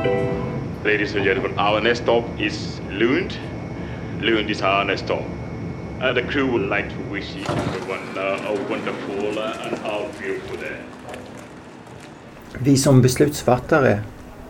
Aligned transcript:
Ladies 0.00 1.14
and 1.14 1.24
gentlemen, 1.24 1.58
our 1.58 1.80
next 1.80 2.00
stop 2.00 2.24
is 2.38 2.80
Lund. 2.90 3.38
Lund 4.22 4.50
is 4.50 4.62
our 4.62 4.84
next 4.84 5.04
stop. 5.04 5.24
Uh, 6.00 6.12
the 6.14 6.22
crew 6.22 6.50
would 6.52 6.68
like 6.70 6.88
to 6.88 7.12
wish 7.12 7.36
each 7.36 7.48
everyone 7.48 8.18
uh, 8.18 8.48
a 8.48 8.54
wonderful 8.70 9.38
uh, 9.38 9.66
and 9.66 9.74
all 9.84 10.08
beautiful 10.18 10.56
day. 10.56 10.76
Vi 12.58 12.76
som 12.76 13.02
beslutsfattare, 13.02 14.00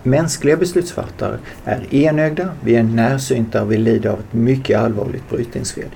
mänskliga 0.03 0.57
beslutsfattare, 0.57 1.38
är 1.64 1.94
enögda, 1.94 2.48
vi 2.64 2.74
är 2.74 2.82
närsynta 2.82 3.62
och 3.62 3.72
vi 3.72 3.76
lider 3.76 4.10
av 4.10 4.19
ett 4.21 4.32
mycket 4.32 4.78
allvarligt 4.78 5.30
brytningsfel. 5.30 5.90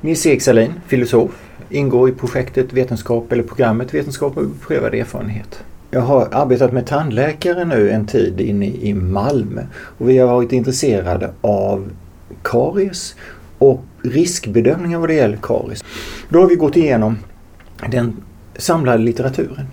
Nils-Erik 0.00 0.42
Salin, 0.42 0.72
filosof, 0.86 1.30
ingår 1.70 2.08
i 2.08 2.12
projektet 2.12 2.72
Vetenskap 2.72 3.32
eller 3.32 3.42
programmet 3.42 3.94
Vetenskap 3.94 4.36
och 4.36 4.46
beprövad 4.46 4.94
erfarenhet. 4.94 5.64
Jag 5.94 6.00
har 6.00 6.28
arbetat 6.32 6.72
med 6.72 6.86
tandläkare 6.86 7.64
nu 7.64 7.90
en 7.90 8.06
tid 8.06 8.40
inne 8.40 8.66
i 8.66 8.94
Malmö 8.94 9.62
och 9.74 10.08
vi 10.08 10.18
har 10.18 10.26
varit 10.26 10.52
intresserade 10.52 11.30
av 11.40 11.90
karies 12.42 13.14
och 13.58 13.84
riskbedömningar 14.02 14.98
vad 14.98 15.08
det 15.08 15.14
gäller 15.14 15.38
karies. 15.42 15.84
Då 16.28 16.40
har 16.40 16.48
vi 16.48 16.54
gått 16.54 16.76
igenom 16.76 17.18
den 17.90 18.16
samlade 18.56 19.02
litteraturen. 19.02 19.66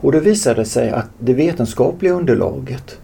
Och 0.00 0.12
det 0.12 0.20
visade 0.20 0.64
sig 0.64 0.90
att 0.90 1.10
det 1.18 1.34
vetenskapliga 1.34 2.12
underlaget 2.12 2.98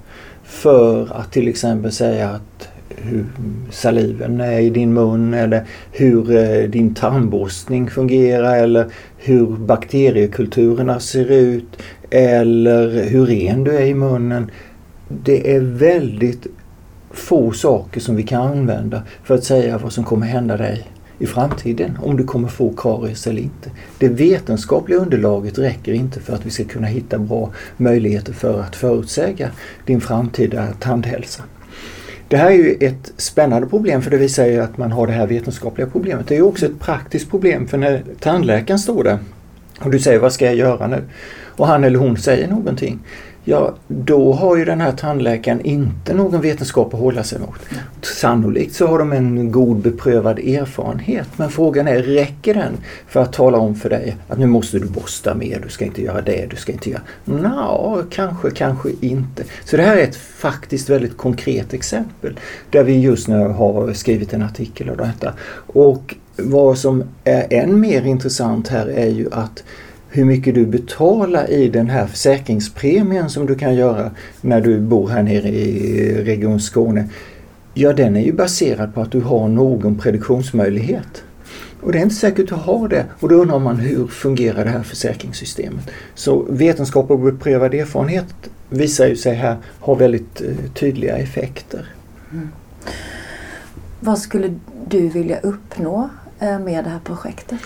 för 0.45 1.17
att 1.17 1.33
till 1.33 1.49
exempel 1.49 1.93
säga 1.93 2.29
att 2.29 2.69
hur 2.89 3.25
saliven 3.71 4.41
är 4.41 4.61
i 4.61 4.71
din 4.71 4.95
mun 4.95 5.35
eller 5.35 5.65
hur 5.93 6.37
eh, 6.37 6.69
din 6.69 6.95
tandborstning 6.95 7.91
fungerar 7.91 8.57
eller 8.57 8.87
hur 9.17 9.47
bakteriekulturerna 9.47 11.01
ser 11.01 11.31
ut 11.31 11.83
eller 12.11 13.05
hur 13.05 13.27
ren 13.27 13.65
du 13.65 13.77
är 13.77 13.87
i 13.87 13.95
munnen. 13.95 14.51
Det 15.09 15.55
är 15.57 15.61
väldigt 15.61 16.47
få 17.11 17.53
saker 17.53 18.01
som 18.01 18.17
vi 18.17 18.23
kan 18.23 18.43
använda 18.43 19.03
för 19.25 19.35
att 19.35 19.45
säga 19.45 19.79
vad 19.79 19.93
som 19.93 20.05
kommer 20.05 20.27
hända 20.27 20.57
dig 20.57 20.91
i 21.19 21.27
framtiden, 21.27 21.99
om 22.03 22.17
du 22.17 22.25
kommer 22.25 22.49
få 22.49 22.73
karies 22.77 23.27
eller 23.27 23.43
inte. 23.43 23.71
Det 23.99 24.09
vetenskapliga 24.09 24.99
underlaget 24.99 25.59
räcker 25.59 25.93
inte 25.93 26.21
för 26.21 26.35
att 26.35 26.47
vi 26.47 26.51
ska 26.51 26.65
kunna 26.65 26.87
hitta 26.87 27.19
bra 27.19 27.51
möjligheter 27.77 28.33
för 28.33 28.61
att 28.61 28.77
förutsäga 28.77 29.51
din 29.87 30.01
framtida 30.01 30.67
tandhälsa. 30.81 31.43
Det 32.29 32.37
här 32.37 32.51
är 32.51 32.55
ju 32.55 32.77
ett 32.81 33.13
spännande 33.17 33.67
problem 33.67 34.03
för 34.03 34.11
det 34.11 34.17
visar 34.17 34.47
ju 34.47 34.61
att 34.61 34.79
man 34.79 34.93
har 34.93 35.07
det 35.07 35.13
här 35.13 35.27
vetenskapliga 35.27 35.87
problemet. 35.87 36.29
Det 36.29 36.35
är 36.35 36.39
ju 36.39 36.45
också 36.45 36.67
ett 36.67 36.81
praktiskt 36.81 37.31
problem 37.31 37.67
för 37.67 37.79
när 37.79 38.03
tandläkaren 38.21 38.79
står 38.79 39.05
där 39.05 39.19
och 39.81 39.91
du 39.91 39.99
säger 39.99 40.19
vad 40.19 40.33
ska 40.33 40.45
jag 40.45 40.55
göra 40.55 40.87
nu? 40.87 41.03
Och 41.57 41.67
han 41.67 41.85
eller 41.85 41.99
hon 41.99 42.17
säger 42.17 42.49
någonting. 42.49 42.99
Ja, 43.45 43.75
då 43.89 44.33
har 44.33 44.57
ju 44.57 44.65
den 44.65 44.81
här 44.81 44.93
tandläkaren 44.93 45.61
inte 45.61 46.15
någon 46.15 46.41
vetenskap 46.41 46.95
att 46.95 47.01
hålla 47.01 47.25
sig 47.25 47.39
mot. 47.39 47.59
Sannolikt 48.03 48.75
så 48.75 48.87
har 48.87 48.99
de 48.99 49.13
en 49.13 49.53
god 49.53 49.77
beprövad 49.77 50.39
erfarenhet 50.39 51.29
men 51.37 51.51
frågan 51.51 51.89
är, 51.89 52.03
räcker 52.03 52.55
den 52.55 52.73
för 53.07 53.21
att 53.21 53.33
tala 53.33 53.59
om 53.59 53.75
för 53.75 53.91
dig 53.91 54.17
att 54.29 54.39
nu 54.39 54.47
måste 54.47 54.79
du 54.79 54.87
borsta 54.87 55.35
mer, 55.35 55.61
du 55.63 55.69
ska 55.69 55.85
inte 55.85 56.03
göra 56.03 56.23
det, 56.23 56.47
du 56.51 56.57
ska 56.57 56.73
inte 56.73 56.91
göra... 56.91 57.03
Nja, 57.25 58.03
kanske, 58.11 58.51
kanske 58.51 58.89
inte. 59.01 59.45
Så 59.65 59.77
det 59.77 59.83
här 59.83 59.97
är 59.97 60.03
ett 60.03 60.17
faktiskt 60.17 60.91
väldigt 60.91 61.17
konkret 61.17 61.75
exempel 61.75 62.39
där 62.71 62.85
vi 62.85 63.01
just 63.01 63.29
nu 63.29 63.49
har 63.49 63.93
skrivit 63.93 64.33
en 64.33 64.43
artikel 64.43 64.91
om 64.91 64.97
detta. 64.97 65.33
Och 65.67 66.15
vad 66.37 66.79
som 66.79 67.05
är 67.25 67.47
än 67.51 67.81
mer 67.81 68.03
intressant 68.03 68.69
här 68.69 68.87
är 68.87 69.09
ju 69.09 69.29
att 69.33 69.65
hur 70.15 70.25
mycket 70.25 70.55
du 70.55 70.67
betalar 70.67 71.51
i 71.51 71.69
den 71.69 71.91
här 71.91 72.07
försäkringspremien 72.07 73.31
som 73.31 73.47
du 73.47 73.55
kan 73.55 73.75
göra 73.75 74.11
när 74.41 74.61
du 74.61 74.81
bor 74.81 75.09
här 75.09 75.23
nere 75.23 75.49
i 75.49 76.25
Region 76.25 76.61
Skåne. 76.61 77.09
Ja, 77.75 77.93
den 77.93 78.17
är 78.17 78.21
ju 78.21 78.33
baserad 78.33 78.95
på 78.95 79.01
att 79.01 79.13
du 79.13 79.21
har 79.21 79.49
någon 79.49 79.99
prediktionsmöjlighet. 79.99 81.25
Och 81.81 81.93
det 81.93 81.99
är 81.99 82.03
inte 82.03 82.15
säkert 82.15 82.41
att 82.41 82.49
du 82.49 82.55
har 82.55 82.89
det 82.89 83.05
och 83.21 83.29
då 83.29 83.35
undrar 83.35 83.59
man 83.59 83.77
hur 83.77 84.07
fungerar 84.07 84.65
det 84.65 84.71
här 84.71 84.83
försäkringssystemet? 84.83 85.91
Så 86.15 86.47
vetenskap 86.49 87.11
och 87.11 87.19
beprövad 87.19 87.75
erfarenhet 87.75 88.35
visar 88.69 89.07
ju 89.07 89.17
sig 89.17 89.35
här 89.35 89.57
ha 89.81 89.95
väldigt 89.95 90.41
eh, 90.41 90.73
tydliga 90.75 91.17
effekter. 91.17 91.87
Mm. 92.33 92.49
Vad 94.01 94.19
skulle 94.19 94.55
du 94.89 95.09
vilja 95.09 95.41
uppnå 95.41 96.09
eh, 96.39 96.59
med 96.59 96.85
det 96.85 96.91
här 96.91 97.01
projektet? 97.05 97.61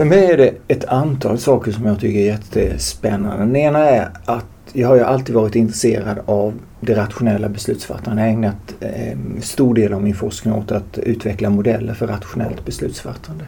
För 0.00 0.04
mig 0.04 0.30
är 0.30 0.36
det 0.36 0.54
ett 0.68 0.84
antal 0.84 1.38
saker 1.38 1.72
som 1.72 1.86
jag 1.86 2.00
tycker 2.00 2.20
är 2.20 2.24
jättespännande. 2.24 3.44
Den 3.44 3.56
ena 3.56 3.78
är 3.78 4.10
att 4.24 4.46
jag 4.72 4.88
har 4.88 4.94
ju 4.94 5.02
alltid 5.02 5.34
varit 5.34 5.54
intresserad 5.54 6.18
av 6.26 6.54
det 6.80 6.94
rationella 6.94 7.48
beslutsfattandet. 7.48 8.24
Jag 8.24 8.30
har 8.30 8.32
ägnat 8.32 8.74
eh, 8.80 9.40
stor 9.40 9.74
del 9.74 9.92
av 9.92 10.02
min 10.02 10.14
forskning 10.14 10.54
åt 10.54 10.72
att 10.72 10.98
utveckla 10.98 11.50
modeller 11.50 11.94
för 11.94 12.06
rationellt 12.06 12.64
beslutsfattande. 12.64 13.44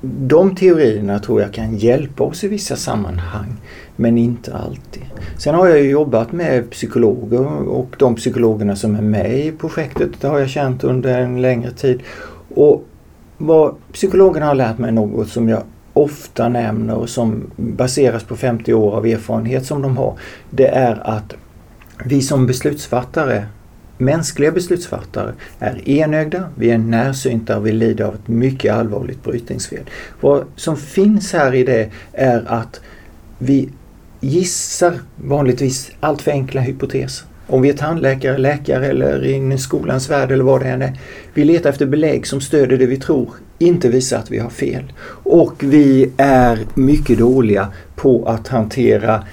De 0.00 0.56
teorierna 0.56 1.18
tror 1.18 1.40
jag 1.40 1.52
kan 1.52 1.76
hjälpa 1.76 2.24
oss 2.24 2.44
i 2.44 2.48
vissa 2.48 2.76
sammanhang 2.76 3.56
men 3.96 4.18
inte 4.18 4.54
alltid. 4.54 5.02
Sen 5.38 5.54
har 5.54 5.68
jag 5.68 5.86
jobbat 5.86 6.32
med 6.32 6.70
psykologer 6.70 7.46
och 7.68 7.94
de 7.98 8.14
psykologerna 8.14 8.76
som 8.76 8.94
är 8.94 9.02
med 9.02 9.38
i 9.38 9.52
projektet 9.52 10.10
det 10.20 10.28
har 10.28 10.38
jag 10.38 10.48
känt 10.48 10.84
under 10.84 11.18
en 11.18 11.42
längre 11.42 11.70
tid. 11.70 12.00
Och 12.54 12.84
vad 13.38 13.74
psykologerna 13.92 14.46
har 14.46 14.54
lärt 14.54 14.78
mig 14.78 14.92
något 14.92 15.28
som 15.28 15.48
jag 15.48 15.62
ofta 15.92 16.48
nämner 16.48 16.94
och 16.94 17.08
som 17.08 17.50
baseras 17.56 18.24
på 18.24 18.36
50 18.36 18.74
år 18.74 18.96
av 18.96 19.06
erfarenhet 19.06 19.66
som 19.66 19.82
de 19.82 19.96
har. 19.96 20.18
Det 20.50 20.66
är 20.66 21.08
att 21.08 21.34
vi 22.04 22.22
som 22.22 22.46
beslutsfattare, 22.46 23.46
mänskliga 23.98 24.52
beslutsfattare, 24.52 25.32
är 25.58 25.88
enögda, 25.88 26.48
vi 26.54 26.70
är 26.70 26.78
närsynta 26.78 27.58
och 27.58 27.66
vi 27.66 27.72
lider 27.72 28.04
av 28.04 28.14
ett 28.14 28.28
mycket 28.28 28.74
allvarligt 28.74 29.24
brytningsfel. 29.24 29.84
Vad 30.20 30.44
som 30.56 30.76
finns 30.76 31.32
här 31.32 31.54
i 31.54 31.64
det 31.64 31.90
är 32.12 32.44
att 32.46 32.80
vi 33.38 33.68
gissar 34.20 34.94
vanligtvis 35.16 35.90
allt 36.00 36.22
för 36.22 36.30
enkla 36.30 36.60
hypoteser. 36.60 37.28
Om 37.46 37.62
vi 37.62 37.68
är 37.68 37.76
tandläkare, 37.76 38.38
läkare 38.38 38.86
eller 38.86 39.24
i 39.24 39.58
skolans 39.58 40.10
värld 40.10 40.32
eller 40.32 40.44
vad 40.44 40.60
det 40.60 40.68
än 40.68 40.82
är. 40.82 41.00
Vi 41.34 41.44
letar 41.44 41.70
efter 41.70 41.86
belägg 41.86 42.26
som 42.26 42.40
stöder 42.40 42.78
det 42.78 42.86
vi 42.86 42.96
tror, 42.96 43.28
inte 43.58 43.88
visar 43.88 44.18
att 44.18 44.30
vi 44.30 44.38
har 44.38 44.50
fel. 44.50 44.92
Och 45.24 45.54
vi 45.58 46.10
är 46.16 46.58
mycket 46.74 47.18
dåliga 47.18 47.68
på 47.96 48.28
att 48.28 48.48
hantera 48.48 49.24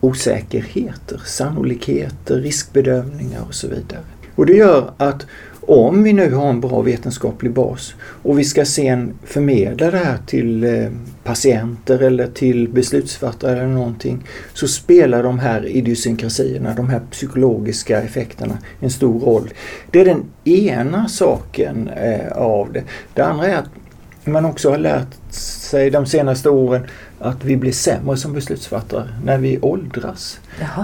osäkerheter, 0.00 1.20
sannolikheter, 1.26 2.36
riskbedömningar 2.36 3.40
och 3.48 3.54
så 3.54 3.68
vidare. 3.68 4.00
Och 4.34 4.46
det 4.46 4.56
gör 4.56 4.90
att 4.96 5.26
om 5.70 6.02
vi 6.02 6.12
nu 6.12 6.32
har 6.34 6.50
en 6.50 6.60
bra 6.60 6.82
vetenskaplig 6.82 7.52
bas 7.52 7.94
och 8.00 8.38
vi 8.38 8.44
ska 8.44 8.64
sen 8.64 9.18
förmedla 9.24 9.90
det 9.90 9.98
här 9.98 10.18
till 10.26 10.64
eh, 10.64 10.88
patienter 11.24 11.98
eller 11.98 12.26
till 12.26 12.68
beslutsfattare 12.68 13.52
eller 13.52 13.66
någonting 13.66 14.24
så 14.52 14.68
spelar 14.68 15.22
de 15.22 15.38
här 15.38 15.66
idiosynkrasierna, 15.66 16.74
de 16.74 16.88
här 16.88 17.00
psykologiska 17.10 18.02
effekterna 18.02 18.58
en 18.80 18.90
stor 18.90 19.20
roll. 19.20 19.50
Det 19.90 20.00
är 20.00 20.04
den 20.04 20.24
ena 20.44 21.08
saken 21.08 21.88
eh, 21.88 22.32
av 22.32 22.72
det. 22.72 22.82
Det 23.14 23.22
andra 23.22 23.46
är 23.46 23.56
att 23.56 23.70
man 24.32 24.44
också 24.44 24.70
har 24.70 24.78
lärt 24.78 25.06
sig 25.30 25.90
de 25.90 26.06
senaste 26.06 26.50
åren 26.50 26.82
att 27.18 27.44
vi 27.44 27.56
blir 27.56 27.72
sämre 27.72 28.16
som 28.16 28.32
beslutsfattare 28.32 29.08
när 29.24 29.38
vi 29.38 29.58
åldras. 29.58 30.40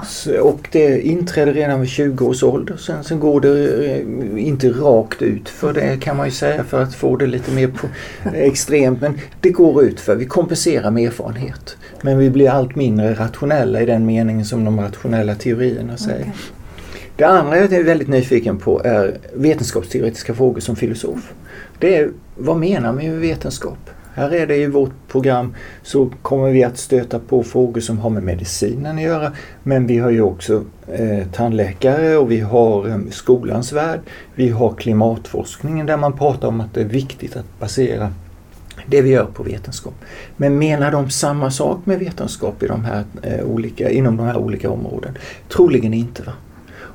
Så, 0.06 0.40
och 0.40 0.68
det 0.72 1.00
inträder 1.00 1.52
redan 1.52 1.80
vid 1.80 1.90
20 1.90 2.26
års 2.26 2.42
ålder. 2.42 2.76
Sen, 2.76 3.04
sen 3.04 3.20
går 3.20 3.40
det 3.40 3.84
eh, 3.92 4.46
inte 4.46 4.68
rakt 4.68 5.22
ut 5.22 5.48
för 5.48 5.72
det 5.72 6.00
kan 6.00 6.16
man 6.16 6.26
ju 6.26 6.32
säga 6.32 6.64
för 6.64 6.82
att 6.82 6.94
få 6.94 7.16
det 7.16 7.26
lite 7.26 7.52
mer 7.52 7.68
på, 7.68 7.88
extremt. 8.34 9.00
Men 9.00 9.18
det 9.40 9.50
går 9.50 9.84
ut 9.84 10.00
för 10.00 10.16
Vi 10.16 10.26
kompenserar 10.26 10.90
med 10.90 11.06
erfarenhet. 11.06 11.76
Men 12.00 12.18
vi 12.18 12.30
blir 12.30 12.50
allt 12.50 12.76
mindre 12.76 13.14
rationella 13.14 13.80
i 13.80 13.86
den 13.86 14.06
meningen 14.06 14.44
som 14.44 14.64
de 14.64 14.80
rationella 14.80 15.34
teorierna 15.34 15.96
säger. 15.96 16.20
Okay. 16.20 16.32
Det 17.16 17.24
andra 17.24 17.56
jag 17.56 17.72
är 17.72 17.84
väldigt 17.84 18.08
nyfiken 18.08 18.58
på 18.58 18.82
är 18.84 19.18
vetenskapsteoretiska 19.34 20.34
frågor 20.34 20.60
som 20.60 20.76
filosof. 20.76 21.32
Det 21.78 21.96
är, 21.96 22.10
vad 22.36 22.56
menar 22.56 22.92
man 22.92 22.96
med 22.96 23.20
vetenskap? 23.20 23.78
Här 24.14 24.34
är 24.34 24.46
det 24.46 24.56
i 24.56 24.66
vårt 24.66 25.08
program 25.08 25.54
så 25.82 26.10
kommer 26.22 26.50
vi 26.50 26.64
att 26.64 26.78
stöta 26.78 27.18
på 27.18 27.42
frågor 27.42 27.80
som 27.80 27.98
har 27.98 28.10
med 28.10 28.22
medicinen 28.22 28.96
att 28.96 29.02
göra. 29.02 29.32
Men 29.62 29.86
vi 29.86 29.98
har 29.98 30.10
ju 30.10 30.22
också 30.22 30.64
eh, 30.92 31.26
tandläkare 31.32 32.16
och 32.16 32.30
vi 32.30 32.40
har 32.40 32.88
eh, 32.88 32.98
skolans 33.10 33.72
värld. 33.72 34.00
Vi 34.34 34.48
har 34.48 34.74
klimatforskningen 34.74 35.86
där 35.86 35.96
man 35.96 36.12
pratar 36.12 36.48
om 36.48 36.60
att 36.60 36.74
det 36.74 36.80
är 36.80 36.84
viktigt 36.84 37.36
att 37.36 37.60
basera 37.60 38.12
det 38.86 39.02
vi 39.02 39.10
gör 39.10 39.24
på 39.24 39.42
vetenskap. 39.42 39.94
Men 40.36 40.58
menar 40.58 40.92
de 40.92 41.10
samma 41.10 41.50
sak 41.50 41.78
med 41.86 41.98
vetenskap 41.98 42.62
i 42.62 42.66
de 42.66 42.84
här, 42.84 43.04
eh, 43.22 43.44
olika, 43.44 43.90
inom 43.90 44.16
de 44.16 44.26
här 44.26 44.36
olika 44.36 44.70
områdena? 44.70 45.14
Troligen 45.48 45.94
inte. 45.94 46.22
Va? 46.22 46.32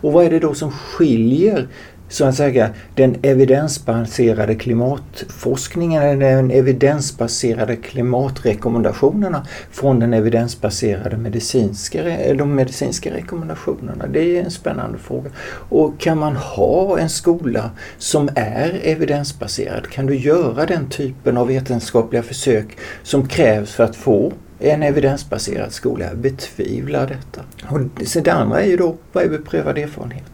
Och 0.02 0.14
vad 0.14 0.26
är 0.26 0.30
det 0.30 0.40
då 0.40 0.54
som 0.54 0.72
skiljer 0.72 1.68
så 2.12 2.26
att 2.26 2.36
säga 2.36 2.70
den 2.96 3.16
evidensbaserade 3.22 4.56
klimatforskningen, 4.56 6.20
den 6.20 6.52
evidensbaserade 6.52 7.76
klimatrekommendationerna 7.76 9.48
från 9.72 10.00
den 10.00 10.14
evidensbaserade 10.14 11.18
medicinska, 11.18 12.04
de 12.34 12.56
medicinska 12.56 13.14
rekommendationerna? 13.14 14.08
Det 14.08 14.38
är 14.38 14.44
en 14.44 14.52
spännande 14.52 14.98
fråga. 14.98 15.30
Och 15.70 16.00
kan 16.00 16.18
man 16.18 16.36
ha 16.36 17.00
en 17.00 17.10
skola 17.10 17.72
som 17.98 18.30
är 18.36 18.80
evidensbaserad? 18.84 19.90
Kan 19.90 20.06
du 20.06 20.16
göra 20.16 20.66
den 20.66 20.90
typen 20.90 21.38
av 21.38 21.48
vetenskapliga 21.48 22.24
försök 22.24 22.78
som 23.04 23.28
krävs 23.28 23.72
för 23.72 23.84
att 23.84 23.96
få 23.96 24.34
en 24.62 24.84
evidensbaserad 24.84 25.72
skola? 25.72 26.06
Betvivlar 26.16 27.08
detta. 27.08 27.42
Och 27.70 27.80
det 28.24 28.34
andra 28.34 28.62
är 28.62 28.68
ju 28.68 28.78
då, 28.78 28.96
vad 29.12 29.24
är 29.24 29.30
beprövad 29.30 29.78
erfarenhet? 29.78 30.31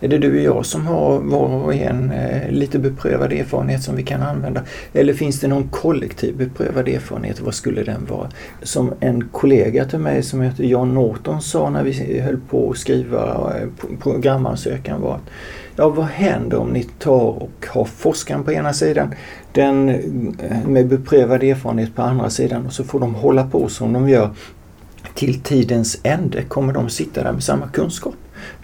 Är 0.00 0.08
det 0.08 0.18
du 0.18 0.38
och 0.38 0.56
jag 0.56 0.66
som 0.66 0.86
har 0.86 1.20
var 1.20 1.48
och 1.48 1.74
en 1.74 2.10
eh, 2.10 2.50
lite 2.50 2.78
beprövad 2.78 3.32
erfarenhet 3.32 3.82
som 3.82 3.96
vi 3.96 4.02
kan 4.02 4.22
använda? 4.22 4.62
Eller 4.92 5.14
finns 5.14 5.40
det 5.40 5.48
någon 5.48 5.68
kollektiv 5.68 6.36
beprövad 6.36 6.88
erfarenhet? 6.88 7.40
Vad 7.40 7.54
skulle 7.54 7.82
den 7.82 8.06
vara? 8.06 8.28
Som 8.62 8.92
en 9.00 9.28
kollega 9.28 9.84
till 9.84 9.98
mig 9.98 10.22
som 10.22 10.40
heter 10.40 10.64
John 10.64 10.94
Norton 10.94 11.42
sa 11.42 11.70
när 11.70 11.82
vi 11.82 12.20
höll 12.20 12.40
på 12.50 12.70
att 12.70 12.78
skriva 12.78 13.52
eh, 13.56 13.68
programansökan 14.02 15.00
var 15.00 15.14
att 15.14 15.30
Ja, 15.78 15.88
vad 15.88 16.06
händer 16.06 16.58
om 16.58 16.68
ni 16.68 16.82
tar 16.82 17.42
och 17.42 17.66
har 17.68 17.84
forskaren 17.84 18.44
på 18.44 18.52
ena 18.52 18.72
sidan, 18.72 19.14
den 19.52 19.88
eh, 19.88 20.68
med 20.68 20.88
beprövad 20.88 21.42
erfarenhet 21.42 21.94
på 21.94 22.02
andra 22.02 22.30
sidan 22.30 22.66
och 22.66 22.72
så 22.72 22.84
får 22.84 23.00
de 23.00 23.14
hålla 23.14 23.44
på 23.46 23.68
som 23.68 23.92
de 23.92 24.08
gör 24.08 24.30
till 25.14 25.40
tidens 25.40 26.00
ände. 26.02 26.42
Kommer 26.42 26.72
de 26.72 26.88
sitta 26.88 27.22
där 27.22 27.32
med 27.32 27.42
samma 27.42 27.68
kunskap? 27.68 28.14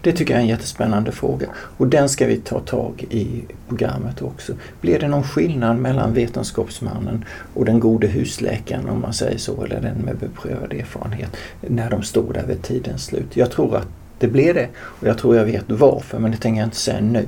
Det 0.00 0.12
tycker 0.12 0.34
jag 0.34 0.38
är 0.38 0.42
en 0.42 0.48
jättespännande 0.48 1.12
fråga 1.12 1.46
och 1.54 1.86
den 1.86 2.08
ska 2.08 2.26
vi 2.26 2.36
ta 2.36 2.60
tag 2.60 3.04
i 3.10 3.42
programmet 3.68 4.22
också. 4.22 4.52
Blir 4.80 4.98
det 4.98 5.08
någon 5.08 5.22
skillnad 5.22 5.78
mellan 5.78 6.14
vetenskapsmannen 6.14 7.24
och 7.54 7.64
den 7.64 7.80
gode 7.80 8.06
husläkaren 8.06 8.88
om 8.88 9.00
man 9.00 9.12
säger 9.12 9.38
så, 9.38 9.64
eller 9.64 9.80
den 9.80 9.98
med 9.98 10.16
beprövad 10.16 10.72
erfarenhet 10.72 11.36
när 11.60 11.90
de 11.90 12.02
står 12.02 12.32
där 12.32 12.46
vid 12.46 12.62
tidens 12.62 13.04
slut? 13.04 13.36
Jag 13.36 13.50
tror 13.50 13.76
att 13.76 13.88
det 14.18 14.28
blir 14.28 14.54
det 14.54 14.68
och 14.76 15.08
jag 15.08 15.18
tror 15.18 15.36
jag 15.36 15.44
vet 15.44 15.64
varför 15.66 16.18
men 16.18 16.30
det 16.30 16.36
tänker 16.36 16.60
jag 16.60 16.66
inte 16.66 16.76
säga 16.76 17.00
nu. 17.00 17.24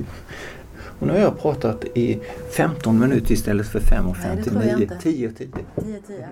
Och 0.99 1.07
nu 1.07 1.13
har 1.13 1.19
jag 1.19 1.39
pratat 1.39 1.85
i 1.95 2.19
15 2.51 2.99
minuter 2.99 3.31
istället 3.31 3.67
för 3.67 3.79
5.59. 3.79 4.91
10 5.01 5.31
10. 5.31 5.31
10 5.31 6.01
10. 6.07 6.27